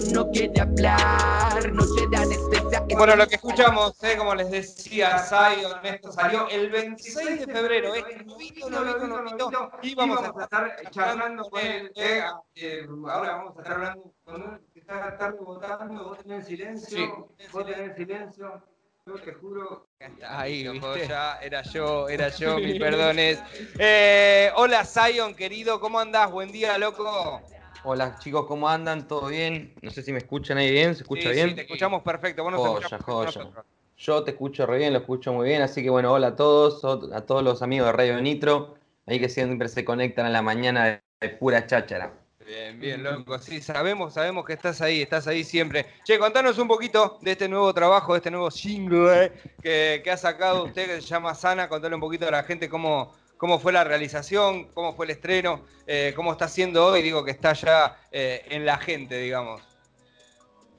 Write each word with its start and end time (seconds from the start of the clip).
no 0.00 0.30
quiere 0.30 0.60
hablar, 0.60 1.72
no 1.72 1.84
se 1.84 2.06
da 2.08 2.22
anestesia. 2.22 2.84
Bueno, 2.96 3.16
lo 3.16 3.26
que 3.26 3.36
escuchamos, 3.36 4.02
eh, 4.02 4.16
como 4.16 4.34
les 4.34 4.50
decía, 4.50 5.18
Zion, 5.18 5.84
esto 5.84 6.12
salió 6.12 6.48
el 6.48 6.70
26 6.70 7.46
de 7.46 7.52
febrero, 7.52 7.94
eh, 7.94 8.04
novito, 8.24 8.70
novito, 8.70 9.06
novito, 9.06 9.70
y 9.82 9.94
vamos 9.94 10.20
a 10.22 10.42
estar 10.42 10.90
charlando 10.90 11.44
con 11.50 11.60
él. 11.60 11.92
Eh, 11.94 12.22
eh, 12.54 12.86
ahora 13.08 13.36
vamos 13.36 13.56
a 13.56 13.60
estar 13.60 13.76
hablando 13.76 14.12
con 14.24 14.42
él, 14.42 14.60
que 14.72 14.80
está 14.80 15.16
tarde 15.16 15.38
votando, 15.40 16.04
vos 16.04 16.18
tenés 16.18 16.46
silencio, 16.46 17.28
vos 17.52 17.66
tenés 17.66 17.96
silencio. 17.96 18.62
Yo 19.06 19.14
te 19.14 19.32
juro. 19.32 19.86
Ahí, 20.28 20.64
Loco, 20.64 20.92
¿viste? 20.92 21.08
ya 21.08 21.38
era 21.40 21.62
yo, 21.62 22.10
era 22.10 22.28
yo, 22.28 22.58
mis 22.58 22.78
perdones. 22.78 23.42
Eh, 23.78 24.52
hola, 24.54 24.84
Zion, 24.84 25.34
querido, 25.34 25.80
¿cómo 25.80 25.98
andás? 25.98 26.30
Buen 26.30 26.52
día, 26.52 26.76
loco. 26.76 27.40
Hola 27.84 28.16
chicos, 28.18 28.46
¿cómo 28.46 28.68
andan? 28.68 29.06
¿Todo 29.06 29.28
bien? 29.28 29.74
No 29.82 29.90
sé 29.90 30.02
si 30.02 30.12
me 30.12 30.18
escuchan 30.18 30.58
ahí 30.58 30.70
bien, 30.70 30.94
¿se 30.94 31.02
escucha 31.02 31.28
Sí, 31.30 31.34
bien? 31.34 31.48
Sí, 31.50 31.54
te 31.54 31.60
escuchamos 31.62 32.02
perfecto, 32.02 32.42
vos 32.42 32.52
nos 32.52 32.60
Joya, 32.60 32.98
joya. 32.98 33.26
nosotros. 33.26 33.64
Yo 33.96 34.22
te 34.24 34.32
escucho 34.32 34.66
re 34.66 34.78
bien, 34.78 34.92
lo 34.92 35.00
escucho 35.00 35.32
muy 35.32 35.48
bien, 35.48 35.62
así 35.62 35.82
que 35.82 35.90
bueno, 35.90 36.12
hola 36.12 36.28
a 36.28 36.36
todos, 36.36 36.84
a 36.84 37.20
todos 37.26 37.42
los 37.42 37.62
amigos 37.62 37.86
de 37.86 37.92
Radio 37.92 38.20
Nitro, 38.20 38.76
ahí 39.06 39.18
que 39.18 39.28
siempre 39.28 39.68
se 39.68 39.84
conectan 39.84 40.26
a 40.26 40.30
la 40.30 40.42
mañana 40.42 40.84
de, 40.86 41.02
de 41.20 41.28
pura 41.30 41.66
cháchara. 41.66 42.12
Bien, 42.46 42.80
bien, 42.80 43.02
loco. 43.02 43.38
Sí, 43.38 43.60
sabemos, 43.60 44.14
sabemos 44.14 44.44
que 44.46 44.54
estás 44.54 44.80
ahí, 44.80 45.02
estás 45.02 45.26
ahí 45.26 45.44
siempre. 45.44 45.84
Che, 46.04 46.18
contanos 46.18 46.58
un 46.58 46.66
poquito 46.66 47.18
de 47.20 47.32
este 47.32 47.46
nuevo 47.48 47.74
trabajo, 47.74 48.14
de 48.14 48.18
este 48.18 48.30
nuevo 48.30 48.50
single 48.50 49.24
eh, 49.26 49.32
que, 49.62 50.00
que 50.02 50.10
ha 50.10 50.16
sacado 50.16 50.64
usted, 50.64 50.86
que 50.86 50.94
se 51.02 51.06
llama 51.08 51.34
Sana. 51.34 51.68
Contale 51.68 51.94
un 51.94 52.00
poquito 52.00 52.26
a 52.26 52.30
la 52.30 52.42
gente 52.44 52.70
cómo, 52.70 53.14
cómo 53.38 53.58
fue 53.58 53.72
la 53.72 53.84
realización, 53.84 54.66
cómo 54.74 54.94
fue 54.94 55.06
el 55.06 55.12
estreno, 55.12 55.62
eh, 55.86 56.12
cómo 56.14 56.32
está 56.32 56.48
siendo 56.48 56.84
hoy. 56.84 57.02
Digo 57.02 57.24
que 57.24 57.30
está 57.30 57.54
ya 57.54 57.96
eh, 58.12 58.42
en 58.50 58.66
la 58.66 58.76
gente, 58.76 59.18
digamos. 59.18 59.62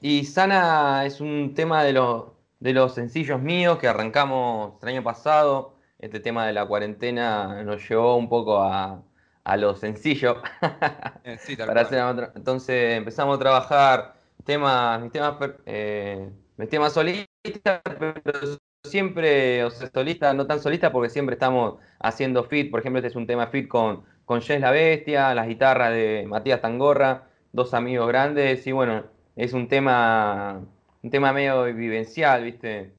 Y 0.00 0.24
Sana 0.24 1.04
es 1.04 1.20
un 1.20 1.54
tema 1.54 1.82
de, 1.82 1.94
los 1.94 2.26
de 2.60 2.72
los 2.72 2.94
sencillos 2.94 3.40
míos 3.40 3.78
que 3.78 3.88
arrancamos 3.88 4.80
el 4.82 4.88
año 4.88 5.02
pasado. 5.02 5.74
Este 5.98 6.20
tema 6.20 6.46
de 6.46 6.52
la 6.52 6.66
cuarentena 6.66 7.62
nos 7.64 7.86
llevó 7.88 8.16
un 8.16 8.28
poco 8.28 8.62
a, 8.62 9.02
a 9.44 9.56
lo 9.56 9.74
sencillo. 9.74 10.42
Eh, 11.22 11.36
sí, 11.38 11.54
para 11.54 11.82
hacer 11.82 12.32
Entonces 12.34 12.96
empezamos 12.96 13.36
a 13.36 13.38
trabajar 13.38 14.14
temas, 14.44 15.02
mis 15.02 15.12
temas, 15.12 15.36
eh, 15.66 16.30
mis 16.56 16.68
temas 16.70 16.94
solistas, 16.94 17.28
pero 17.82 18.40
siempre, 18.84 19.64
o 19.64 19.70
sea, 19.70 19.90
solista, 19.90 20.32
no 20.34 20.46
tan 20.46 20.60
solista, 20.60 20.92
porque 20.92 21.10
siempre 21.10 21.34
estamos 21.34 21.80
haciendo 21.98 22.44
fit. 22.44 22.70
Por 22.70 22.80
ejemplo, 22.80 22.98
este 22.98 23.08
es 23.08 23.16
un 23.16 23.26
tema 23.26 23.48
fit 23.48 23.68
con, 23.68 24.04
con 24.24 24.40
Jess 24.42 24.60
la 24.60 24.70
Bestia, 24.70 25.34
las 25.34 25.46
guitarras 25.48 25.92
de 25.92 26.24
Matías 26.28 26.60
Tangorra, 26.60 27.28
dos 27.52 27.74
amigos 27.74 28.08
grandes, 28.08 28.66
y 28.66 28.72
bueno, 28.72 29.04
es 29.36 29.52
un 29.52 29.68
tema, 29.68 30.66
un 31.02 31.10
tema 31.10 31.32
medio 31.32 31.64
vivencial, 31.64 32.44
¿viste? 32.44 32.94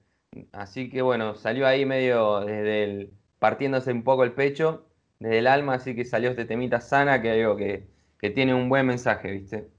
Así 0.52 0.90
que 0.90 1.02
bueno, 1.02 1.36
salió 1.36 1.68
ahí 1.68 1.86
medio 1.86 2.42
desde 2.42 2.84
el, 2.84 3.14
partiéndose 3.40 3.92
un 3.92 4.04
poco 4.04 4.24
el 4.24 4.34
pecho, 4.34 4.88
desde 5.20 5.40
el 5.40 5.48
alma, 5.48 5.76
así 5.76 5.96
que 5.96 6.06
salió 6.06 6.30
este 6.32 6.46
temita 6.46 6.80
sana, 6.82 7.22
que 7.22 7.34
digo 7.34 7.56
que, 7.58 7.88
que 8.20 8.30
tiene 8.30 8.54
un 8.54 8.70
buen 8.70 8.86
mensaje, 8.86 9.32
¿viste? 9.32 9.70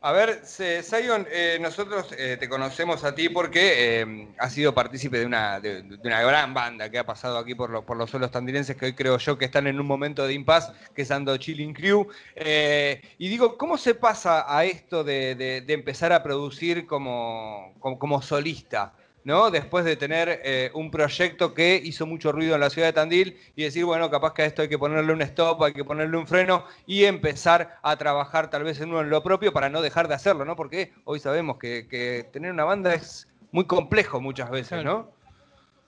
A 0.00 0.12
ver, 0.12 0.42
Zion, 0.46 1.26
eh, 1.28 1.58
nosotros 1.60 2.14
eh, 2.16 2.36
te 2.38 2.48
conocemos 2.48 3.02
a 3.02 3.16
ti 3.16 3.28
porque 3.28 4.00
eh, 4.02 4.28
has 4.38 4.52
sido 4.52 4.72
partícipe 4.72 5.18
de 5.18 5.26
una, 5.26 5.58
de, 5.58 5.82
una 6.04 6.22
gran 6.22 6.54
banda 6.54 6.88
que 6.88 7.00
ha 7.00 7.04
pasado 7.06 7.36
aquí 7.36 7.56
por, 7.56 7.70
lo- 7.70 7.84
por 7.84 7.96
los 7.96 8.08
suelos 8.08 8.30
tandilenses, 8.30 8.76
que 8.76 8.86
hoy 8.86 8.94
creo 8.94 9.18
yo 9.18 9.36
que 9.36 9.46
están 9.46 9.66
en 9.66 9.80
un 9.80 9.86
momento 9.88 10.24
de 10.24 10.34
impas, 10.34 10.72
que 10.94 11.02
es 11.02 11.10
Ando 11.10 11.36
Chilling 11.36 11.74
Crew. 11.74 12.06
Eh, 12.36 13.02
y 13.18 13.28
digo, 13.28 13.58
¿cómo 13.58 13.76
se 13.76 13.96
pasa 13.96 14.44
a 14.46 14.64
esto 14.64 15.02
de, 15.02 15.34
de- 15.34 15.72
empezar 15.74 16.12
a 16.12 16.22
producir 16.22 16.86
como, 16.86 17.74
como 17.80 18.22
solista? 18.22 18.94
¿No? 19.28 19.50
Después 19.50 19.84
de 19.84 19.94
tener 19.94 20.40
eh, 20.42 20.70
un 20.72 20.90
proyecto 20.90 21.52
que 21.52 21.78
hizo 21.84 22.06
mucho 22.06 22.32
ruido 22.32 22.54
en 22.54 22.62
la 22.62 22.70
ciudad 22.70 22.88
de 22.88 22.94
Tandil 22.94 23.36
y 23.54 23.64
decir, 23.64 23.84
bueno, 23.84 24.10
capaz 24.10 24.32
que 24.32 24.40
a 24.40 24.46
esto 24.46 24.62
hay 24.62 24.70
que 24.70 24.78
ponerle 24.78 25.12
un 25.12 25.20
stop, 25.20 25.62
hay 25.64 25.74
que 25.74 25.84
ponerle 25.84 26.16
un 26.16 26.26
freno 26.26 26.64
y 26.86 27.04
empezar 27.04 27.76
a 27.82 27.94
trabajar 27.98 28.48
tal 28.48 28.64
vez 28.64 28.80
en 28.80 28.88
uno 28.88 29.02
en 29.02 29.10
lo 29.10 29.22
propio 29.22 29.52
para 29.52 29.68
no 29.68 29.82
dejar 29.82 30.08
de 30.08 30.14
hacerlo, 30.14 30.46
¿no? 30.46 30.56
Porque 30.56 30.94
hoy 31.04 31.20
sabemos 31.20 31.58
que, 31.58 31.86
que 31.88 32.26
tener 32.32 32.52
una 32.52 32.64
banda 32.64 32.94
es 32.94 33.28
muy 33.52 33.66
complejo 33.66 34.18
muchas 34.18 34.48
veces, 34.48 34.82
¿no? 34.82 35.10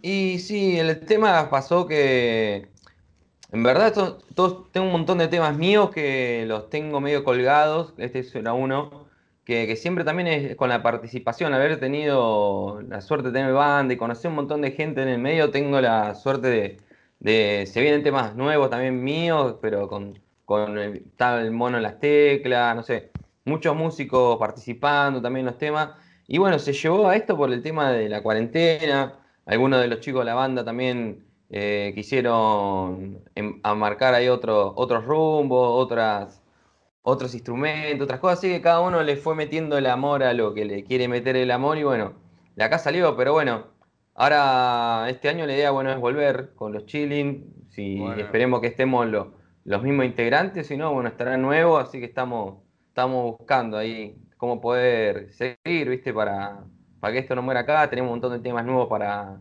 Y 0.02 0.38
sí, 0.40 0.78
el 0.78 1.00
tema 1.06 1.48
pasó 1.48 1.86
que, 1.86 2.68
en 3.52 3.62
verdad, 3.62 3.94
todos, 4.34 4.70
tengo 4.70 4.84
un 4.84 4.92
montón 4.92 5.16
de 5.16 5.28
temas 5.28 5.56
míos 5.56 5.88
que 5.88 6.44
los 6.46 6.68
tengo 6.68 7.00
medio 7.00 7.24
colgados, 7.24 7.94
este 7.96 8.22
era 8.38 8.52
uno, 8.52 8.99
que, 9.50 9.76
siempre 9.76 10.04
también 10.04 10.28
es 10.28 10.56
con 10.56 10.68
la 10.68 10.82
participación, 10.82 11.52
haber 11.54 11.80
tenido 11.80 12.80
la 12.82 13.00
suerte 13.00 13.28
de 13.28 13.34
tener 13.34 13.52
banda 13.52 13.92
y 13.94 13.96
conocer 13.96 14.30
un 14.30 14.36
montón 14.36 14.62
de 14.62 14.70
gente 14.72 15.02
en 15.02 15.08
el 15.08 15.18
medio, 15.18 15.50
tengo 15.50 15.80
la 15.80 16.14
suerte 16.14 16.78
de, 17.18 17.66
se 17.66 17.80
vienen 17.80 18.02
temas 18.02 18.36
nuevos 18.36 18.70
también 18.70 19.02
míos, 19.02 19.56
pero 19.60 19.88
con, 19.88 20.18
el, 20.78 21.50
mono 21.50 21.76
en 21.78 21.82
las 21.82 21.98
teclas, 21.98 22.76
no 22.76 22.82
sé, 22.82 23.10
muchos 23.44 23.76
músicos 23.76 24.38
participando 24.38 25.20
también 25.20 25.46
en 25.46 25.52
los 25.52 25.58
temas. 25.58 25.90
Y 26.28 26.38
bueno, 26.38 26.58
se 26.58 26.72
llevó 26.72 27.08
a 27.08 27.16
esto 27.16 27.36
por 27.36 27.52
el 27.52 27.62
tema 27.62 27.90
de 27.92 28.08
la 28.08 28.22
cuarentena. 28.22 29.14
Algunos 29.46 29.80
de 29.80 29.88
los 29.88 30.00
chicos 30.00 30.20
de 30.20 30.26
la 30.26 30.34
banda 30.34 30.64
también 30.64 31.24
eh, 31.50 31.92
quisieron 31.94 33.24
em- 33.34 33.60
a 33.64 33.74
marcar 33.74 34.14
ahí 34.14 34.28
otro, 34.28 34.72
otros 34.76 35.04
rumbos, 35.04 35.68
otras, 35.84 36.39
otros 37.02 37.34
instrumentos, 37.34 38.04
otras 38.04 38.20
cosas. 38.20 38.38
Así 38.38 38.48
que 38.48 38.60
cada 38.62 38.80
uno 38.80 39.02
le 39.02 39.16
fue 39.16 39.34
metiendo 39.34 39.78
el 39.78 39.86
amor 39.86 40.22
a 40.22 40.32
lo 40.34 40.54
que 40.54 40.64
le 40.64 40.84
quiere 40.84 41.08
meter 41.08 41.36
el 41.36 41.50
amor. 41.50 41.78
Y 41.78 41.84
bueno, 41.84 42.14
de 42.56 42.64
acá 42.64 42.78
salió, 42.78 43.16
pero 43.16 43.32
bueno, 43.32 43.66
ahora 44.14 45.06
este 45.10 45.28
año 45.28 45.46
la 45.46 45.54
idea 45.54 45.70
bueno, 45.70 45.90
es 45.92 45.98
volver 45.98 46.54
con 46.54 46.72
los 46.72 46.86
chilling. 46.86 47.66
Si 47.70 47.98
Bueno. 47.98 48.20
esperemos 48.22 48.60
que 48.60 48.66
estemos 48.68 49.06
lo- 49.06 49.34
los 49.64 49.82
mismos 49.82 50.06
integrantes, 50.06 50.66
si 50.66 50.76
no, 50.76 50.92
bueno, 50.92 51.08
estará 51.08 51.36
nuevo. 51.36 51.78
Así 51.78 51.98
que 52.00 52.06
estamos, 52.06 52.62
estamos 52.88 53.36
buscando 53.38 53.76
ahí 53.78 54.16
cómo 54.36 54.60
poder 54.60 55.32
seguir, 55.32 55.88
¿viste? 55.88 56.12
Para, 56.12 56.64
para 57.00 57.12
que 57.12 57.18
esto 57.20 57.34
no 57.34 57.42
muera 57.42 57.60
acá. 57.60 57.88
Tenemos 57.90 58.08
un 58.10 58.14
montón 58.16 58.32
de 58.32 58.40
temas 58.40 58.64
nuevos 58.64 58.88
para 58.88 59.40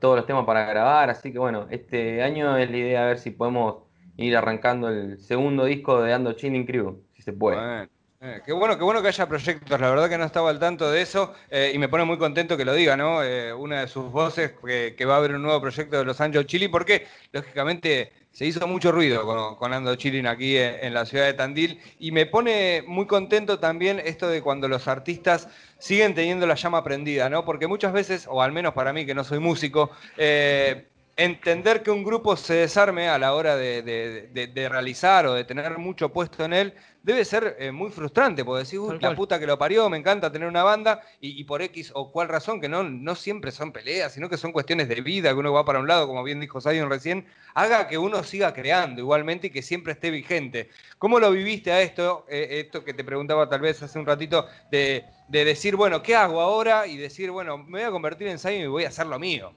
todos 0.00 0.16
los 0.16 0.26
temas 0.26 0.44
para 0.46 0.64
grabar. 0.66 1.10
Así 1.10 1.32
que 1.32 1.38
bueno, 1.38 1.66
este 1.70 2.22
año 2.22 2.56
es 2.56 2.70
la 2.70 2.76
idea 2.76 3.02
a 3.04 3.06
ver 3.08 3.18
si 3.18 3.30
podemos 3.30 3.85
ir 4.16 4.36
arrancando 4.36 4.88
el 4.88 5.18
segundo 5.18 5.64
disco 5.64 6.02
de 6.02 6.12
Ando 6.12 6.32
Chilling 6.32 6.66
Crew, 6.66 7.02
si 7.14 7.22
se 7.22 7.32
puede. 7.32 7.88
Eh, 8.18 8.40
qué 8.46 8.52
bueno, 8.52 8.78
qué 8.78 8.84
bueno 8.84 9.02
que 9.02 9.08
haya 9.08 9.28
proyectos, 9.28 9.78
la 9.78 9.90
verdad 9.90 10.08
que 10.08 10.16
no 10.16 10.24
estaba 10.24 10.48
al 10.48 10.58
tanto 10.58 10.90
de 10.90 11.02
eso 11.02 11.34
eh, 11.50 11.70
y 11.74 11.78
me 11.78 11.88
pone 11.88 12.04
muy 12.04 12.16
contento 12.16 12.56
que 12.56 12.64
lo 12.64 12.72
diga, 12.72 12.96
¿no? 12.96 13.22
Eh, 13.22 13.52
una 13.52 13.82
de 13.82 13.88
sus 13.88 14.10
voces 14.10 14.52
que, 14.64 15.04
va 15.04 15.14
a 15.14 15.16
haber 15.18 15.34
un 15.34 15.42
nuevo 15.42 15.60
proyecto 15.60 15.98
de 15.98 16.04
Los 16.06 16.18
Angeles 16.22 16.46
Chili, 16.46 16.68
porque 16.68 17.06
lógicamente 17.32 18.12
se 18.32 18.46
hizo 18.46 18.66
mucho 18.66 18.90
ruido 18.90 19.56
con, 19.58 19.72
Ando 19.72 19.94
Chilling 19.96 20.26
aquí 20.26 20.56
en, 20.56 20.76
en 20.80 20.94
la 20.94 21.04
ciudad 21.04 21.26
de 21.26 21.34
Tandil 21.34 21.78
y 21.98 22.10
me 22.10 22.24
pone 22.24 22.82
muy 22.86 23.06
contento 23.06 23.58
también 23.58 24.00
esto 24.02 24.28
de 24.28 24.40
cuando 24.40 24.66
los 24.66 24.88
artistas 24.88 25.48
siguen 25.78 26.14
teniendo 26.14 26.46
la 26.46 26.54
llama 26.54 26.82
prendida, 26.82 27.28
¿no? 27.28 27.44
Porque 27.44 27.66
muchas 27.66 27.92
veces, 27.92 28.26
o 28.30 28.40
al 28.40 28.52
menos 28.52 28.72
para 28.72 28.94
mí 28.94 29.04
que 29.04 29.14
no 29.14 29.24
soy 29.24 29.40
músico, 29.40 29.90
eh, 30.16 30.86
entender 31.18 31.82
que 31.82 31.90
un 31.90 32.04
grupo 32.04 32.36
se 32.36 32.54
desarme 32.54 33.08
a 33.08 33.18
la 33.18 33.32
hora 33.34 33.56
de, 33.56 33.80
de- 33.82 34.28
de- 34.28 34.46
de 34.48 34.68
realizar 34.68 35.26
o 35.26 35.32
de 35.34 35.44
tener 35.44 35.78
mucho 35.78 36.12
puesto 36.12 36.44
en 36.44 36.52
él 36.52 36.74
debe 37.02 37.24
ser 37.24 37.56
eh, 37.58 37.70
muy 37.72 37.90
frustrante, 37.90 38.44
porque 38.44 38.60
decir, 38.64 38.78
uy, 38.80 38.96
la 39.00 39.14
puta 39.14 39.38
que 39.40 39.46
lo 39.46 39.56
parió, 39.58 39.88
me 39.88 39.96
encanta 39.96 40.30
tener 40.30 40.48
una 40.48 40.62
banda, 40.64 41.00
y, 41.20 41.40
y 41.40 41.44
por 41.44 41.62
X 41.62 41.92
o 41.94 42.10
cual 42.12 42.28
razón, 42.28 42.60
que 42.60 42.68
no, 42.68 42.82
no 42.82 43.14
siempre 43.14 43.52
son 43.52 43.72
peleas, 43.72 44.12
sino 44.12 44.28
que 44.28 44.36
son 44.36 44.52
cuestiones 44.52 44.88
de 44.88 45.00
vida, 45.00 45.30
que 45.32 45.36
uno 45.38 45.52
va 45.52 45.64
para 45.64 45.78
un 45.78 45.86
lado, 45.88 46.06
como 46.08 46.22
bien 46.24 46.40
dijo 46.40 46.60
Zion 46.60 46.90
recién, 46.90 47.26
haga 47.54 47.86
que 47.88 47.96
uno 47.98 48.22
siga 48.24 48.52
creando 48.52 49.00
igualmente 49.00 49.46
y 49.46 49.50
que 49.50 49.62
siempre 49.62 49.92
esté 49.92 50.10
vigente. 50.10 50.68
¿Cómo 50.98 51.20
lo 51.20 51.30
viviste 51.30 51.72
a 51.72 51.80
esto? 51.80 52.26
Eh, 52.28 52.60
esto 52.66 52.84
que 52.84 52.92
te 52.94 53.04
preguntaba 53.04 53.48
tal 53.48 53.60
vez 53.60 53.80
hace 53.82 53.98
un 53.98 54.06
ratito, 54.06 54.46
de, 54.68 55.06
de 55.28 55.44
decir, 55.44 55.76
bueno, 55.76 56.02
¿qué 56.02 56.14
hago 56.16 56.40
ahora? 56.40 56.86
Y 56.86 56.96
decir, 56.96 57.30
bueno, 57.30 57.56
me 57.58 57.78
voy 57.80 57.82
a 57.82 57.90
convertir 57.90 58.26
en 58.28 58.38
Zion 58.38 58.62
y 58.62 58.66
voy 58.66 58.84
a 58.84 58.88
hacer 58.88 59.06
lo 59.06 59.18
mío. 59.18 59.56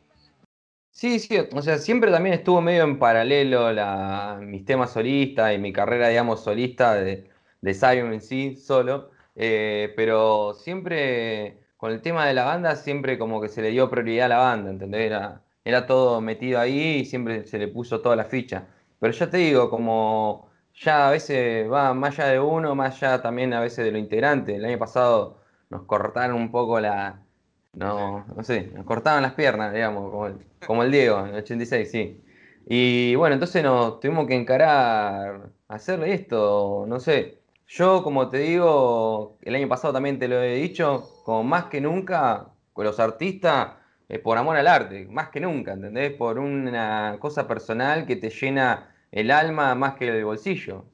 Sí, 0.91 1.19
sí, 1.19 1.37
o 1.53 1.61
sea, 1.61 1.77
siempre 1.77 2.11
también 2.11 2.33
estuvo 2.35 2.59
medio 2.61 2.83
en 2.83 2.99
paralelo 2.99 3.71
la, 3.71 4.37
mis 4.41 4.65
temas 4.65 4.91
solistas 4.91 5.53
y 5.55 5.57
mi 5.57 5.71
carrera, 5.71 6.09
digamos, 6.09 6.43
solista 6.43 6.95
de, 6.95 7.29
de 7.61 7.71
en 7.81 8.21
sí, 8.21 8.55
solo. 8.55 9.11
eh, 9.35 9.93
pero 9.95 10.53
siempre 10.53 11.59
con 11.77 11.91
el 11.91 12.01
tema 12.01 12.25
de 12.27 12.33
la 12.33 12.43
banda, 12.43 12.75
siempre 12.75 13.17
como 13.17 13.39
que 13.39 13.47
se 13.47 13.61
le 13.61 13.69
dio 13.69 13.89
prioridad 13.89 14.25
a 14.25 14.29
la 14.29 14.37
banda, 14.39 14.71
¿entendés? 14.71 15.01
Era, 15.05 15.41
era 15.63 15.85
todo 15.87 16.19
metido 16.19 16.59
ahí 16.59 16.97
y 16.99 17.05
siempre 17.05 17.45
se 17.45 17.57
le 17.59 17.69
puso 17.69 18.01
toda 18.01 18.15
la 18.17 18.25
ficha. 18.25 18.67
Pero 18.99 19.13
ya 19.13 19.29
te 19.29 19.37
digo, 19.37 19.69
como 19.69 20.49
ya 20.73 21.07
a 21.07 21.11
veces 21.11 21.71
va 21.71 21.93
más 21.93 22.19
allá 22.19 22.29
de 22.31 22.39
uno, 22.41 22.75
más 22.75 23.01
allá 23.01 23.21
también 23.21 23.53
a 23.53 23.61
veces 23.61 23.85
de 23.85 23.91
lo 23.91 23.97
integrante. 23.97 24.55
El 24.55 24.65
año 24.65 24.77
pasado 24.79 25.37
nos 25.69 25.83
cortaron 25.83 26.35
un 26.35 26.51
poco 26.51 26.79
la, 26.81 27.23
no, 27.73 28.25
no 28.35 28.43
sé, 28.43 28.71
nos 28.73 28.85
cortaban 28.85 29.23
las 29.23 29.33
piernas, 29.33 29.73
digamos, 29.73 30.09
como 30.11 30.27
el, 30.27 30.35
como 30.65 30.83
el 30.83 30.91
Diego 30.91 31.19
en 31.19 31.27
el 31.27 31.35
86, 31.35 31.91
sí. 31.91 32.21
Y 32.67 33.15
bueno, 33.15 33.33
entonces 33.33 33.63
nos 33.63 33.99
tuvimos 33.99 34.27
que 34.27 34.35
encarar, 34.35 35.49
hacer 35.67 36.03
esto, 36.03 36.85
no 36.87 36.99
sé. 36.99 37.39
Yo, 37.67 38.03
como 38.03 38.29
te 38.29 38.39
digo, 38.39 39.37
el 39.41 39.55
año 39.55 39.67
pasado 39.67 39.93
también 39.93 40.19
te 40.19 40.27
lo 40.27 40.41
he 40.41 40.55
dicho, 40.55 41.07
como 41.23 41.43
más 41.43 41.65
que 41.65 41.81
nunca, 41.81 42.47
con 42.73 42.85
los 42.85 42.99
artistas, 42.99 43.73
eh, 44.09 44.19
por 44.19 44.37
amor 44.37 44.57
al 44.57 44.67
arte, 44.67 45.07
más 45.07 45.29
que 45.29 45.39
nunca, 45.39 45.73
¿entendés? 45.73 46.13
Por 46.13 46.39
una 46.39 47.17
cosa 47.19 47.47
personal 47.47 48.07
que 48.07 48.15
te 48.15 48.29
llena 48.31 48.95
el 49.11 49.31
alma 49.31 49.75
más 49.75 49.95
que 49.95 50.07
el 50.09 50.25
bolsillo. 50.25 50.85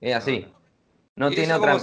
es 0.00 0.14
así. 0.14 0.46
No 1.16 1.30
tiene 1.30 1.54
otra. 1.54 1.78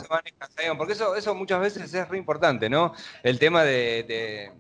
Porque 0.77 0.93
eso, 0.93 1.15
eso 1.15 1.33
muchas 1.33 1.59
veces 1.59 1.91
es 1.93 2.07
re 2.07 2.17
importante, 2.17 2.69
¿no? 2.69 2.93
El 3.23 3.39
tema 3.39 3.63
de, 3.63 4.51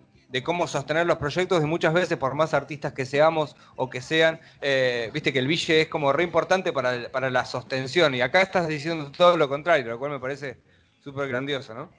cómo 0.43 0.67
sostener 0.67 1.05
los 1.05 1.17
proyectos 1.17 1.63
y 1.63 1.67
muchas 1.67 1.93
veces, 1.93 2.17
por 2.17 2.33
más 2.33 2.55
artistas 2.55 2.93
que 2.93 3.05
seamos 3.05 3.55
o 3.75 3.87
que 3.89 4.01
sean, 4.01 4.41
eh, 4.61 5.11
viste 5.13 5.31
que 5.31 5.37
el 5.37 5.47
bille 5.47 5.81
es 5.81 5.87
como 5.89 6.11
re 6.11 6.23
importante 6.23 6.73
para, 6.73 7.11
para, 7.11 7.29
la 7.29 7.45
sostención. 7.45 8.15
Y 8.15 8.21
acá 8.21 8.41
estás 8.41 8.67
diciendo 8.67 9.11
todo 9.11 9.37
lo 9.37 9.47
contrario, 9.47 9.85
lo 9.85 9.99
cual 9.99 10.11
me 10.11 10.19
parece 10.19 10.57
súper 11.03 11.27
grandioso, 11.27 11.75
¿no? 11.75 11.91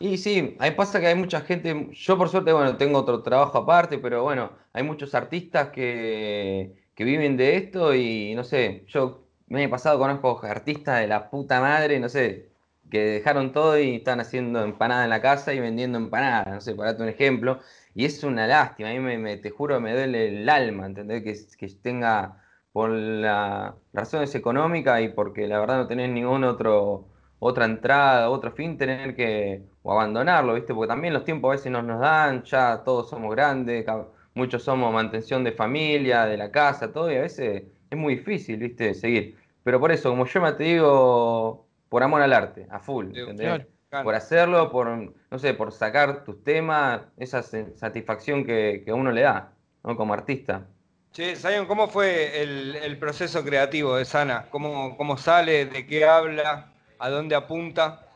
Y 0.00 0.18
sí, 0.18 0.56
ahí 0.58 0.72
pasa 0.72 1.00
que 1.00 1.06
hay 1.06 1.14
mucha 1.14 1.40
gente, 1.40 1.88
yo 1.92 2.18
por 2.18 2.28
suerte, 2.28 2.52
bueno, 2.52 2.76
tengo 2.76 2.98
otro 2.98 3.22
trabajo 3.22 3.58
aparte, 3.58 3.98
pero 3.98 4.24
bueno, 4.24 4.52
hay 4.72 4.82
muchos 4.82 5.14
artistas 5.14 5.68
que, 5.68 6.74
que 6.94 7.04
viven 7.04 7.36
de 7.36 7.56
esto 7.56 7.94
y 7.94 8.34
no 8.34 8.44
sé, 8.44 8.84
yo 8.88 9.25
el 9.48 9.56
año 9.56 9.70
pasado 9.70 9.98
conozco 9.98 10.40
artistas 10.44 11.00
de 11.00 11.06
la 11.06 11.30
puta 11.30 11.60
madre, 11.60 12.00
no 12.00 12.08
sé, 12.08 12.50
que 12.90 13.00
dejaron 13.00 13.52
todo 13.52 13.78
y 13.78 13.96
están 13.96 14.20
haciendo 14.20 14.62
empanada 14.62 15.04
en 15.04 15.10
la 15.10 15.20
casa 15.22 15.54
y 15.54 15.60
vendiendo 15.60 15.98
empanadas, 15.98 16.46
no 16.48 16.60
sé, 16.60 16.74
para 16.74 16.92
un 16.92 17.08
ejemplo. 17.08 17.60
Y 17.94 18.04
es 18.04 18.22
una 18.24 18.46
lástima, 18.46 18.90
a 18.90 18.92
mí 18.92 19.00
me, 19.00 19.36
te 19.38 19.50
juro 19.50 19.80
me 19.80 19.92
duele 19.94 20.28
el 20.42 20.48
alma, 20.48 20.86
¿entendés? 20.86 21.22
Que, 21.22 21.66
que 21.66 21.74
tenga 21.76 22.42
por 22.72 22.90
las 22.90 23.74
razones 23.92 24.34
económicas 24.34 25.00
y 25.02 25.08
porque 25.08 25.48
la 25.48 25.58
verdad 25.60 25.78
no 25.78 25.86
tenés 25.86 26.10
ningún 26.10 26.44
otro 26.44 27.08
otra 27.38 27.64
entrada, 27.66 28.30
otro 28.30 28.50
fin, 28.52 28.78
tener 28.78 29.14
que 29.14 29.62
o 29.82 29.92
abandonarlo, 29.92 30.54
¿viste? 30.54 30.74
Porque 30.74 30.88
también 30.88 31.14
los 31.14 31.24
tiempos 31.24 31.50
a 31.50 31.52
veces 31.52 31.72
no 31.72 31.82
nos 31.82 32.00
dan, 32.00 32.42
ya 32.44 32.82
todos 32.84 33.08
somos 33.10 33.30
grandes, 33.34 33.86
muchos 34.34 34.62
somos 34.62 34.92
mantención 34.92 35.44
de 35.44 35.52
familia, 35.52 36.24
de 36.26 36.36
la 36.36 36.50
casa, 36.50 36.92
todo, 36.92 37.10
y 37.12 37.16
a 37.16 37.20
veces 37.22 37.64
es 37.90 37.98
muy 37.98 38.16
difícil, 38.16 38.58
¿viste? 38.58 38.94
Seguir. 38.94 39.36
Pero 39.62 39.80
por 39.80 39.92
eso, 39.92 40.10
como 40.10 40.26
yo 40.26 40.40
me 40.40 40.52
te 40.52 40.64
digo, 40.64 41.66
por 41.88 42.02
amor 42.02 42.22
al 42.22 42.32
arte, 42.32 42.66
a 42.70 42.78
full, 42.78 43.16
¿entendés? 43.16 43.66
Por 44.02 44.14
hacerlo, 44.14 44.70
por, 44.70 44.88
no 44.88 45.38
sé, 45.38 45.54
por 45.54 45.72
sacar 45.72 46.24
tus 46.24 46.42
temas, 46.44 47.02
esa 47.16 47.42
satisfacción 47.42 48.44
que, 48.44 48.82
que 48.84 48.92
uno 48.92 49.10
le 49.10 49.22
da, 49.22 49.52
¿no? 49.82 49.96
Como 49.96 50.12
artista. 50.12 50.66
Che, 51.12 51.34
Zion, 51.34 51.66
¿cómo 51.66 51.88
fue 51.88 52.42
el, 52.42 52.98
proceso 52.98 53.42
creativo 53.42 53.96
de 53.96 54.04
Sana? 54.04 54.48
¿Cómo, 54.50 54.98
¿Cómo 54.98 55.16
sale? 55.16 55.64
¿De 55.64 55.86
qué 55.86 56.04
habla? 56.04 56.72
¿A 56.98 57.08
dónde 57.08 57.34
apunta? 57.34 58.06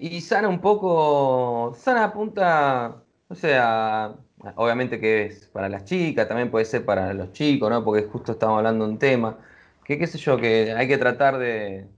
Y 0.00 0.20
Sana 0.20 0.48
un 0.48 0.60
poco, 0.60 1.74
Sana 1.78 2.04
apunta, 2.04 3.04
o 3.28 3.34
sea, 3.36 4.16
obviamente 4.56 5.00
que 5.00 5.26
es 5.26 5.46
para 5.48 5.68
las 5.68 5.84
chicas, 5.84 6.28
también 6.28 6.50
puede 6.50 6.64
ser 6.64 6.84
para 6.84 7.12
los 7.14 7.32
chicos, 7.32 7.70
¿no? 7.70 7.84
Porque 7.84 8.04
justo 8.04 8.32
estamos 8.32 8.58
hablando 8.58 8.86
de 8.86 8.92
un 8.92 8.98
tema, 8.98 9.38
que 9.84 9.98
qué 9.98 10.06
sé 10.06 10.18
yo, 10.18 10.36
que 10.38 10.72
hay 10.72 10.88
que 10.88 10.98
tratar 10.98 11.38
de, 11.38 11.88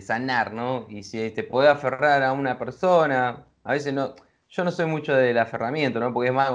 sanar, 0.00 0.52
¿no? 0.52 0.86
Y 0.90 1.04
si 1.04 1.30
te 1.30 1.42
puede 1.42 1.68
aferrar 1.68 2.22
a 2.22 2.32
una 2.34 2.58
persona, 2.58 3.46
a 3.64 3.72
veces 3.72 3.94
no, 3.94 4.14
yo 4.50 4.64
no 4.64 4.70
soy 4.70 4.86
mucho 4.86 5.14
del 5.14 5.38
aferramiento, 5.38 6.00
¿no? 6.00 6.12
Porque 6.12 6.28
es 6.28 6.34
más 6.34 6.50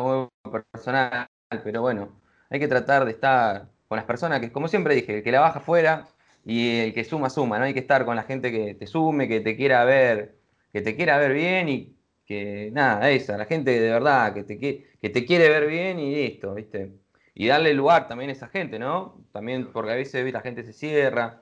personal, 0.71 1.27
pero 1.63 1.81
bueno, 1.81 2.09
hay 2.51 2.59
que 2.59 2.67
tratar 2.67 3.05
de 3.05 3.11
estar 3.11 3.67
con 3.87 3.95
las 3.97 4.05
personas 4.05 4.39
que, 4.41 4.51
como 4.51 4.67
siempre 4.67 4.93
dije, 4.95 5.17
el 5.17 5.23
que 5.23 5.31
la 5.31 5.39
baja 5.39 5.59
fuera 5.59 6.07
y 6.45 6.79
el 6.81 6.93
que 6.93 7.03
suma, 7.03 7.29
suma, 7.29 7.57
¿no? 7.57 7.65
Hay 7.65 7.73
que 7.73 7.79
estar 7.79 8.05
con 8.05 8.15
la 8.15 8.23
gente 8.23 8.51
que 8.51 8.75
te 8.75 8.87
sume, 8.87 9.27
que 9.27 9.41
te 9.41 9.55
quiera 9.55 9.83
ver, 9.85 10.35
que 10.71 10.81
te 10.81 10.95
quiera 10.95 11.17
ver 11.17 11.33
bien 11.33 11.69
y 11.69 11.95
que 12.25 12.69
nada, 12.71 13.09
esa, 13.09 13.37
la 13.37 13.45
gente 13.45 13.79
de 13.79 13.91
verdad 13.91 14.33
que 14.33 14.43
te, 14.43 14.57
que 14.57 15.09
te 15.09 15.25
quiere 15.25 15.49
ver 15.49 15.67
bien 15.67 15.99
y 15.99 16.15
listo, 16.15 16.53
¿viste? 16.53 16.93
Y 17.33 17.47
darle 17.47 17.73
lugar 17.73 18.07
también 18.07 18.29
a 18.29 18.33
esa 18.33 18.47
gente, 18.47 18.79
¿no? 18.79 19.23
También 19.31 19.71
porque 19.71 19.91
a 19.91 19.95
veces 19.95 20.31
la 20.31 20.41
gente 20.41 20.63
se 20.63 20.73
cierra. 20.73 21.41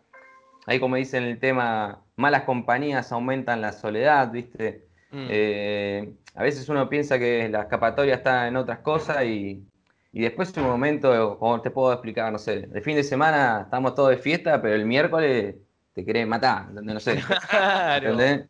Ahí 0.65 0.79
como 0.79 0.95
dicen 0.95 1.23
el 1.23 1.39
tema, 1.39 2.03
malas 2.15 2.43
compañías 2.43 3.11
aumentan 3.11 3.61
la 3.61 3.73
soledad, 3.73 4.31
¿viste? 4.31 4.87
Mm. 5.11 5.27
Eh, 5.29 6.13
a 6.35 6.43
veces 6.43 6.69
uno 6.69 6.87
piensa 6.89 7.17
que 7.17 7.49
la 7.49 7.61
escapatoria 7.61 8.15
está 8.15 8.47
en 8.47 8.55
otras 8.55 8.79
cosas 8.79 9.25
y, 9.25 9.67
y 10.11 10.21
después 10.21 10.55
un 10.57 10.63
momento, 10.63 11.37
como 11.39 11.61
te 11.61 11.71
puedo 11.71 11.91
explicar, 11.93 12.31
no 12.31 12.37
sé, 12.37 12.61
de 12.61 12.81
fin 12.81 12.95
de 12.95 13.03
semana 13.03 13.61
estamos 13.63 13.95
todos 13.95 14.11
de 14.11 14.17
fiesta, 14.17 14.61
pero 14.61 14.75
el 14.75 14.85
miércoles 14.85 15.55
te 15.93 16.05
querés 16.05 16.27
matar, 16.27 16.67
¿entendés? 16.69 16.93
No 16.93 16.99
sé. 16.99 17.19
¿Entendés? 17.97 18.47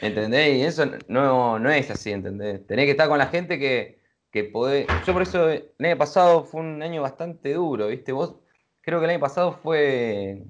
¿Entendés? 0.00 0.56
Y 0.58 0.62
eso 0.62 0.84
no, 1.08 1.58
no 1.58 1.70
es 1.70 1.90
así, 1.90 2.12
¿entendés? 2.12 2.66
Tenés 2.66 2.86
que 2.86 2.92
estar 2.92 3.08
con 3.08 3.18
la 3.18 3.26
gente 3.26 3.58
que, 3.58 4.00
que 4.30 4.44
podés... 4.44 4.86
Yo 5.06 5.12
por 5.12 5.22
eso 5.22 5.48
el 5.48 5.70
año 5.78 5.98
pasado 5.98 6.44
fue 6.44 6.60
un 6.60 6.82
año 6.82 7.02
bastante 7.02 7.54
duro, 7.54 7.88
¿viste? 7.88 8.12
Vos 8.12 8.36
creo 8.82 8.98
que 8.98 9.04
el 9.06 9.10
año 9.12 9.20
pasado 9.20 9.52
fue 9.52 10.44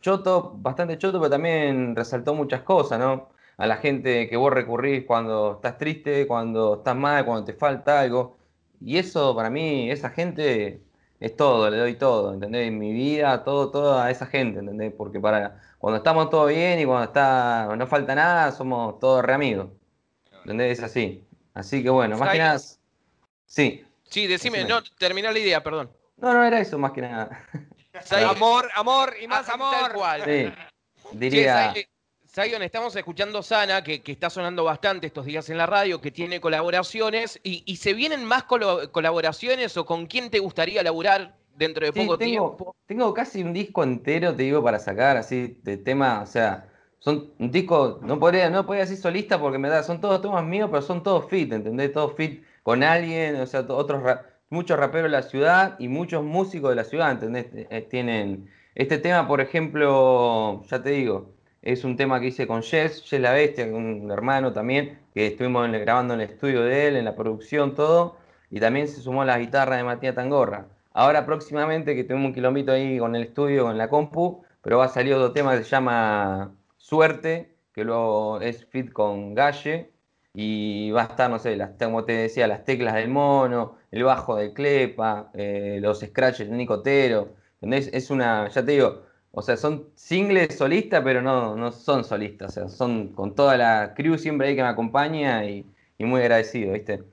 choto, 0.00 0.54
bastante 0.58 0.98
choto, 0.98 1.18
pero 1.18 1.30
también 1.30 1.96
resaltó 1.96 2.34
muchas 2.34 2.62
cosas, 2.62 2.98
¿no? 2.98 3.30
A 3.56 3.66
la 3.66 3.76
gente 3.76 4.28
que 4.28 4.36
vos 4.36 4.52
recurrís 4.52 5.04
cuando 5.06 5.54
estás 5.56 5.78
triste, 5.78 6.26
cuando 6.26 6.76
estás 6.76 6.96
mal, 6.96 7.24
cuando 7.24 7.44
te 7.44 7.54
falta 7.54 8.00
algo. 8.00 8.36
Y 8.80 8.98
eso 8.98 9.34
para 9.34 9.50
mí, 9.50 9.90
esa 9.90 10.10
gente 10.10 10.82
es 11.20 11.36
todo, 11.36 11.70
le 11.70 11.78
doy 11.78 11.94
todo, 11.94 12.34
¿entendés? 12.34 12.68
En 12.68 12.78
mi 12.78 12.92
vida, 12.92 13.42
todo, 13.44 13.70
todo 13.70 13.98
a 13.98 14.10
esa 14.10 14.26
gente, 14.26 14.60
¿entendés? 14.60 14.92
Porque 14.96 15.18
para 15.18 15.60
cuando 15.78 15.98
estamos 15.98 16.30
todo 16.30 16.46
bien 16.46 16.78
y 16.80 16.84
cuando 16.84 17.04
está, 17.04 17.74
no 17.76 17.86
falta 17.86 18.14
nada, 18.14 18.52
somos 18.52 18.98
todos 18.98 19.24
re 19.24 19.34
amigos. 19.34 19.68
¿Entendés? 20.42 20.78
Es 20.78 20.84
así. 20.84 21.24
Así 21.54 21.82
que 21.82 21.90
bueno, 21.90 22.18
más 22.18 22.32
que 22.32 22.38
nada. 22.38 22.58
Sí. 23.46 23.84
Sí, 24.04 24.26
decime, 24.26 24.64
no, 24.64 24.82
termina 24.98 25.32
la 25.32 25.38
idea, 25.38 25.62
perdón. 25.62 25.90
No, 26.18 26.32
no 26.32 26.44
era 26.44 26.60
eso 26.60 26.78
más 26.78 26.92
que 26.92 27.02
nada. 27.02 27.30
amor, 28.28 28.68
amor 28.74 29.14
y 29.20 29.26
más 29.26 29.48
amor. 29.48 29.92
cual. 29.94 30.22
Sí, 30.24 30.52
diría. 31.12 31.74
Zion, 32.38 32.62
estamos 32.62 32.94
escuchando 32.94 33.42
Sana, 33.42 33.82
que, 33.82 34.02
está 34.04 34.28
sonando 34.28 34.62
bastante 34.62 35.06
estos 35.06 35.24
días 35.24 35.48
en 35.48 35.56
la 35.56 35.64
radio, 35.64 36.02
que 36.02 36.10
tiene 36.10 36.38
colaboraciones. 36.38 37.40
¿Y, 37.42 37.76
se 37.76 37.94
vienen 37.94 38.26
más 38.26 38.44
colaboraciones 38.44 39.74
o 39.78 39.86
con 39.86 40.04
quién 40.04 40.28
te 40.28 40.38
gustaría 40.38 40.82
laburar 40.82 41.34
dentro 41.56 41.86
de 41.86 41.94
poco 41.94 42.18
tiempo? 42.18 42.76
Tengo 42.84 43.14
casi 43.14 43.42
un 43.42 43.54
disco 43.54 43.82
entero, 43.82 44.36
te 44.36 44.42
digo, 44.42 44.62
para 44.62 44.78
sacar 44.78 45.16
así 45.16 45.58
de 45.62 45.78
tema. 45.78 46.20
O 46.20 46.26
sea, 46.26 46.68
son 46.98 47.30
un 47.38 47.50
disco, 47.50 48.00
no 48.02 48.18
podría, 48.18 48.50
no 48.50 48.66
podría 48.66 48.84
decir 48.84 48.98
solista 48.98 49.40
porque 49.40 49.56
me 49.56 49.70
da, 49.70 49.82
son 49.82 50.02
todos 50.02 50.20
temas 50.20 50.44
míos, 50.44 50.68
pero 50.70 50.82
son 50.82 51.02
todos 51.02 51.30
fit, 51.30 51.50
¿entendés? 51.50 51.90
Todos 51.94 52.16
fit 52.16 52.44
con 52.62 52.82
alguien, 52.82 53.36
o 53.36 53.46
sea, 53.46 53.60
otros 53.60 54.02
muchos 54.50 54.78
raperos 54.78 55.10
de 55.10 55.16
la 55.16 55.22
ciudad 55.22 55.76
y 55.78 55.88
muchos 55.88 56.22
músicos 56.22 56.68
de 56.68 56.76
la 56.76 56.84
ciudad, 56.84 57.12
¿entendés? 57.12 57.46
Eh, 57.54 57.86
tienen 57.88 58.50
este 58.74 58.98
tema, 58.98 59.26
por 59.26 59.40
ejemplo, 59.40 60.62
ya 60.64 60.82
te 60.82 60.90
digo, 60.90 61.35
es 61.66 61.82
un 61.84 61.96
tema 61.96 62.20
que 62.20 62.28
hice 62.28 62.46
con 62.46 62.62
Jess, 62.62 63.02
Jess 63.02 63.20
La 63.20 63.32
Bestia, 63.32 63.66
un 63.66 64.08
hermano 64.12 64.52
también, 64.52 65.00
que 65.12 65.26
estuvimos 65.26 65.68
grabando 65.72 66.14
en 66.14 66.20
el 66.20 66.30
estudio 66.30 66.62
de 66.62 66.86
él, 66.86 66.96
en 66.96 67.04
la 67.04 67.16
producción, 67.16 67.74
todo. 67.74 68.16
Y 68.50 68.60
también 68.60 68.86
se 68.86 69.00
sumó 69.00 69.24
la 69.24 69.38
guitarra 69.38 69.76
de 69.76 69.82
Matías 69.82 70.14
Tangorra. 70.14 70.68
Ahora 70.92 71.26
próximamente, 71.26 71.96
que 71.96 72.04
tenemos 72.04 72.28
un 72.28 72.34
kilómetro 72.34 72.74
ahí 72.74 72.98
con 72.98 73.16
el 73.16 73.24
estudio, 73.24 73.64
con 73.64 73.76
la 73.76 73.88
compu, 73.88 74.44
pero 74.62 74.78
va 74.78 74.84
a 74.84 74.88
salir 74.88 75.14
otro 75.14 75.32
tema 75.32 75.56
que 75.56 75.64
se 75.64 75.70
llama 75.70 76.54
Suerte, 76.76 77.56
que 77.72 77.84
luego 77.84 78.40
es 78.40 78.64
fit 78.66 78.92
con 78.92 79.34
Galle. 79.34 79.90
Y 80.34 80.90
va 80.92 81.02
a 81.02 81.06
estar, 81.06 81.30
no 81.30 81.38
sé, 81.40 81.58
como 81.80 82.04
te 82.04 82.12
decía, 82.12 82.46
las 82.46 82.64
teclas 82.64 82.94
del 82.94 83.08
mono, 83.08 83.76
el 83.90 84.04
bajo 84.04 84.36
de 84.36 84.52
Clepa, 84.52 85.30
eh, 85.34 85.78
los 85.82 86.00
scratches 86.00 86.48
de 86.48 86.56
Nicotero. 86.56 87.34
Es 87.60 88.10
una, 88.10 88.48
ya 88.48 88.64
te 88.64 88.72
digo, 88.72 89.05
o 89.38 89.42
sea, 89.42 89.56
son 89.58 89.92
singles 89.96 90.56
solistas, 90.56 91.02
pero 91.04 91.20
no, 91.22 91.56
no 91.56 91.70
son 91.72 92.04
solistas. 92.04 92.50
O 92.50 92.54
sea, 92.54 92.68
son 92.70 93.12
con 93.14 93.34
toda 93.34 93.56
la 93.58 93.94
crew 93.94 94.16
siempre 94.18 94.48
ahí 94.48 94.56
que 94.56 94.62
me 94.62 94.68
acompaña 94.68 95.44
y, 95.44 95.74
y 95.98 96.04
muy 96.06 96.20
agradecido, 96.22 96.72
¿viste? 96.72 97.04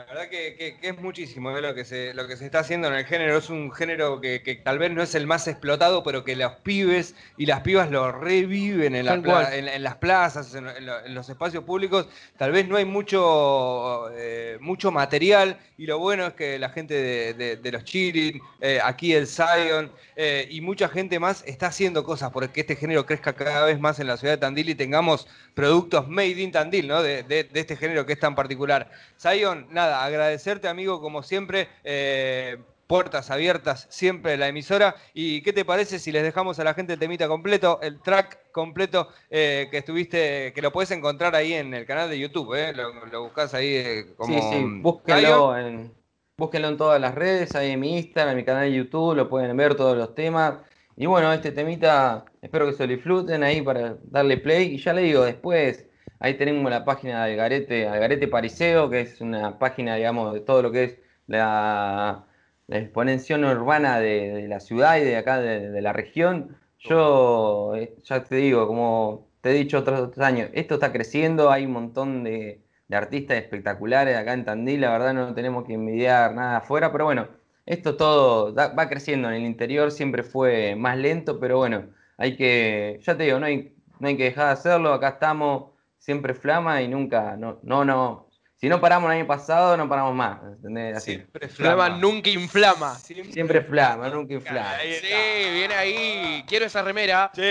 La 0.00 0.06
verdad 0.06 0.30
que, 0.30 0.78
es 0.80 0.98
muchísimo 0.98 1.50
lo, 1.50 1.74
que 1.74 1.84
se, 1.84 2.14
lo 2.14 2.26
que 2.26 2.38
se 2.38 2.46
está 2.46 2.60
haciendo 2.60 2.88
en 2.88 2.94
el 2.94 3.04
género. 3.04 3.36
Es 3.36 3.50
un 3.50 3.70
género 3.70 4.18
que, 4.18 4.60
tal 4.64 4.78
vez 4.78 4.90
no 4.90 5.02
es 5.02 5.14
el 5.14 5.26
más 5.26 5.46
explotado, 5.46 6.02
pero 6.02 6.24
que 6.24 6.36
los 6.36 6.52
pibes 6.62 7.14
y 7.36 7.44
las 7.44 7.60
pibas 7.60 7.90
lo 7.90 8.10
reviven 8.10 8.94
en, 8.94 9.06
en, 9.06 9.82
las 9.82 9.96
plazas, 9.96 10.54
en, 10.54 10.86
los 11.14 11.28
espacios 11.28 11.64
públicos. 11.64 12.08
Tal 12.38 12.50
vez 12.50 12.66
no 12.66 12.76
hay 12.76 12.86
mucho, 12.86 14.10
eh, 14.14 14.56
mucho 14.60 14.90
material 14.90 15.58
y 15.76 15.86
lo 15.86 15.98
bueno 15.98 16.26
es 16.26 16.34
que 16.34 16.58
la 16.58 16.68
gente 16.68 17.34
de, 17.34 17.70
los 17.72 17.84
Chirin, 17.84 18.40
eh, 18.60 18.80
aquí 18.82 19.14
el 19.14 19.26
Zion 19.26 19.90
eh, 20.14 20.46
y 20.50 20.60
mucha 20.60 20.88
gente 20.88 21.18
más 21.18 21.42
está 21.46 21.68
haciendo 21.68 22.04
cosas 22.04 22.30
porque 22.32 22.60
este 22.60 22.76
género 22.76 23.06
crezca 23.06 23.32
cada 23.32 23.64
vez 23.64 23.80
más 23.80 23.98
en 23.98 24.06
la 24.06 24.16
ciudad 24.16 24.34
de 24.34 24.38
Tandil 24.38 24.68
y 24.68 24.74
tengamos 24.74 25.26
productos 25.54 26.08
made 26.08 26.40
in 26.40 26.52
Tandil, 26.52 26.86
¿no? 26.86 27.02
De, 27.02 27.48
este 27.54 27.76
género 27.76 28.06
que 28.06 28.12
es 28.12 28.20
tan 28.20 28.34
particular. 28.34 28.90
Zion, 29.18 29.66
nada, 29.70 29.89
agradecerte, 29.92 30.68
amigo, 30.68 31.00
como 31.00 31.22
siempre. 31.22 31.68
Eh, 31.84 32.58
puertas 32.90 33.30
abiertas 33.30 33.86
siempre 33.88 34.36
la 34.36 34.48
emisora. 34.48 34.96
¿Y 35.14 35.42
qué 35.42 35.52
te 35.52 35.64
parece 35.64 36.00
si 36.00 36.10
les 36.10 36.24
dejamos 36.24 36.58
a 36.58 36.64
la 36.64 36.74
gente 36.74 36.94
el 36.94 36.98
temita 36.98 37.28
completo, 37.28 37.78
el 37.82 38.00
track 38.00 38.50
completo 38.50 39.10
eh, 39.30 39.68
que 39.70 39.78
estuviste, 39.78 40.52
que 40.52 40.60
lo 40.60 40.72
puedes 40.72 40.90
encontrar 40.90 41.36
ahí 41.36 41.52
en 41.52 41.72
el 41.72 41.86
canal 41.86 42.10
de 42.10 42.18
YouTube, 42.18 42.52
¿eh? 42.56 42.72
lo, 42.74 43.06
lo 43.06 43.22
buscas 43.22 43.54
ahí 43.54 43.76
eh, 43.76 44.06
como... 44.16 44.34
Sí, 44.34 44.40
sí, 44.50 44.64
búsquenlo 44.80 45.56
en, 45.56 45.94
búsquenlo 46.36 46.66
en 46.66 46.76
todas 46.76 47.00
las 47.00 47.14
redes, 47.14 47.54
ahí 47.54 47.70
en 47.70 47.78
mi 47.78 47.96
Instagram, 47.96 48.32
en 48.32 48.36
mi 48.38 48.44
canal 48.44 48.68
de 48.68 48.76
YouTube, 48.76 49.14
lo 49.14 49.28
pueden 49.28 49.56
ver 49.56 49.76
todos 49.76 49.96
los 49.96 50.12
temas. 50.16 50.54
Y 50.96 51.06
bueno, 51.06 51.32
este 51.32 51.52
temita, 51.52 52.24
espero 52.42 52.66
que 52.66 52.72
se 52.72 52.88
lo 52.88 52.92
disfruten 52.92 53.44
ahí 53.44 53.62
para 53.62 53.98
darle 54.02 54.36
play. 54.36 54.74
Y 54.74 54.78
ya 54.78 54.92
le 54.92 55.02
digo, 55.02 55.22
después 55.22 55.86
ahí 56.20 56.34
tenemos 56.34 56.70
la 56.70 56.84
página 56.84 57.24
de 57.24 57.32
Algarete, 57.32 57.88
Algarete 57.88 58.28
Pariseo, 58.28 58.90
que 58.90 59.00
es 59.00 59.20
una 59.20 59.58
página, 59.58 59.96
digamos, 59.96 60.34
de 60.34 60.40
todo 60.40 60.62
lo 60.62 60.72
que 60.72 60.84
es 60.84 60.98
la, 61.26 62.26
exponencia 62.68 63.36
urbana 63.36 63.98
de, 64.00 64.46
la 64.48 64.60
ciudad 64.60 64.98
y 64.98 65.00
de 65.04 65.16
acá, 65.16 65.40
de, 65.40 65.80
la 65.82 65.92
región. 65.92 66.56
Yo, 66.78 67.74
eh, 67.76 67.96
ya 68.04 68.24
te 68.24 68.36
digo, 68.36 68.66
como 68.66 69.28
te 69.40 69.50
he 69.50 69.54
dicho 69.54 69.78
otros, 69.78 70.16
años, 70.18 70.50
esto 70.54 70.74
está 70.74 70.92
creciendo, 70.92 71.50
hay 71.50 71.66
un 71.66 71.72
montón 71.72 72.24
de, 72.24 72.62
de 72.88 72.96
artistas 72.96 73.38
espectaculares 73.38 74.16
acá 74.16 74.34
en 74.34 74.44
Tandil, 74.44 74.82
la 74.82 74.90
verdad 74.92 75.14
no 75.14 75.34
tenemos 75.34 75.64
que 75.64 75.74
envidiar 75.74 76.34
nada 76.34 76.58
afuera, 76.58 76.92
pero 76.92 77.04
bueno, 77.06 77.28
esto 77.66 77.96
todo 77.96 78.54
va 78.54 78.88
creciendo 78.88 79.28
en 79.28 79.34
el 79.36 79.42
interior, 79.42 79.90
siempre 79.90 80.22
fue 80.22 80.76
más 80.76 80.96
lento, 80.98 81.38
pero 81.40 81.58
bueno, 81.58 81.86
hay 82.16 82.36
que, 82.36 83.00
ya 83.02 83.16
te 83.16 83.24
digo, 83.24 83.38
no 83.40 83.46
hay, 83.46 83.74
no 83.98 84.08
hay 84.08 84.16
que 84.16 84.24
dejar 84.24 84.46
de 84.46 84.52
hacerlo, 84.52 84.92
acá 84.92 85.08
estamos, 85.10 85.69
siempre 86.00 86.34
flama 86.34 86.82
y 86.82 86.88
nunca, 86.88 87.36
no, 87.36 87.60
no, 87.62 87.84
no. 87.84 88.26
Si 88.56 88.68
no 88.68 88.78
paramos 88.78 89.10
el 89.10 89.18
año 89.18 89.26
pasado, 89.26 89.74
no 89.76 89.88
paramos 89.88 90.14
más. 90.14 90.42
¿entendés? 90.42 90.96
Así. 90.98 91.12
Siempre 91.12 91.48
flama. 91.48 91.88
nunca 91.88 92.28
inflama. 92.28 92.94
Siempre, 92.96 93.62
flama, 93.62 94.10
nunca 94.10 94.34
inflama. 94.34 94.74
Sí, 94.80 95.50
viene 95.52 95.74
ahí. 95.74 96.44
Quiero 96.46 96.66
esa 96.66 96.82
remera. 96.82 97.30
Sí, 97.32 97.42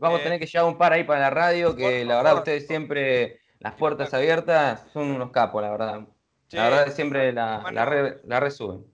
Vamos 0.00 0.18
a 0.18 0.20
eh. 0.20 0.24
tener 0.24 0.38
que 0.38 0.46
llevar 0.46 0.68
un 0.68 0.78
par 0.78 0.92
ahí 0.94 1.04
para 1.04 1.20
la 1.20 1.30
radio, 1.30 1.76
que 1.76 2.04
la 2.04 2.16
verdad 2.16 2.36
ustedes 2.36 2.66
siempre, 2.66 3.40
las 3.58 3.74
puertas 3.74 4.14
abiertas, 4.14 4.86
son 4.92 5.10
unos 5.10 5.32
capos, 5.32 5.60
la 5.60 5.70
verdad. 5.70 6.00
La 6.50 6.68
verdad 6.68 6.94
siempre 6.94 7.32
la, 7.32 7.64
la, 7.70 8.16
la 8.24 8.40
resuben. 8.40 8.86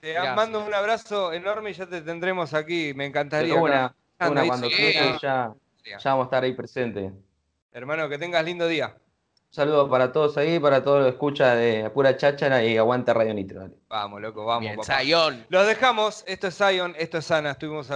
Te 0.00 0.14
mando 0.34 0.64
un 0.64 0.72
abrazo 0.72 1.32
enorme 1.32 1.70
y 1.70 1.74
ya 1.74 1.86
te 1.86 2.00
tendremos 2.00 2.54
aquí. 2.54 2.94
Me 2.94 3.04
encantaría. 3.04 3.54
Una, 3.54 3.94
cuando 4.16 4.68
quieras, 4.68 5.20
ya, 5.20 5.52
ya 5.84 5.98
vamos 6.04 6.24
a 6.24 6.26
estar 6.26 6.44
ahí 6.44 6.54
presentes. 6.54 7.12
Hermano, 7.76 8.08
que 8.08 8.16
tengas 8.16 8.42
lindo 8.42 8.66
día. 8.66 8.96
Un 8.96 9.52
saludo 9.52 9.90
para 9.90 10.10
todos 10.10 10.38
ahí, 10.38 10.58
para 10.58 10.82
todos 10.82 11.00
los 11.00 11.08
que 11.08 11.10
escuchan 11.10 11.58
de 11.58 11.90
Pura 11.90 12.16
Cháchara 12.16 12.64
y 12.64 12.78
aguanta 12.78 13.12
Radio 13.12 13.34
Nitro. 13.34 13.68
Vamos, 13.86 14.22
loco, 14.22 14.46
vamos. 14.46 14.62
Bien, 14.62 15.46
Los 15.50 15.66
dejamos. 15.66 16.24
Esto 16.26 16.46
es 16.46 16.56
Zion, 16.56 16.94
esto 16.96 17.18
es 17.18 17.30
Ana. 17.30 17.50
Estuvimos 17.50 17.90